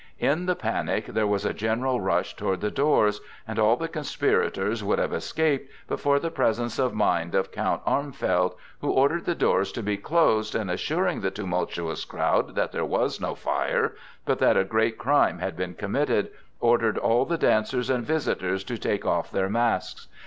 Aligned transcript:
In 0.17 0.47
the 0.47 0.55
panic 0.55 1.05
there 1.05 1.27
was 1.27 1.45
a 1.45 1.53
general 1.53 2.01
rush 2.01 2.35
toward 2.35 2.59
the 2.61 2.71
doors, 2.71 3.21
and 3.47 3.59
all 3.59 3.77
the 3.77 3.87
conspirators 3.87 4.83
would 4.83 4.97
have 4.97 5.13
escaped, 5.13 5.71
but 5.87 5.99
for 5.99 6.17
the 6.19 6.31
presence 6.31 6.79
of 6.79 6.95
mind 6.95 7.35
of 7.35 7.51
Count 7.51 7.83
Armfeld, 7.85 8.55
who 8.79 8.89
ordered 8.89 9.25
the 9.25 9.35
doors 9.35 9.71
to 9.73 9.83
be 9.83 9.97
closed, 9.97 10.55
and 10.55 10.71
assuring 10.71 11.21
the 11.21 11.29
tumultuous 11.29 12.03
crowd 12.03 12.55
that 12.55 12.71
there 12.71 12.83
was 12.83 13.21
no 13.21 13.35
fire, 13.35 13.93
but 14.25 14.39
that 14.39 14.57
a 14.57 14.63
great 14.63 14.97
crime 14.97 15.37
had 15.37 15.55
been 15.55 15.75
committed, 15.75 16.29
ordered 16.59 16.97
all 16.97 17.23
the 17.23 17.37
dancers 17.37 17.91
and 17.91 18.03
visitors 18.03 18.63
to 18.63 18.79
take 18.79 19.05
off 19.05 19.29
their 19.29 19.49
masks. 19.49 20.07